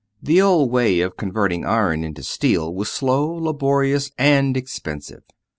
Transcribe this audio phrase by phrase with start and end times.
[0.19, 5.21] The old way of converting iron into steel was slow, laborious, and expensive.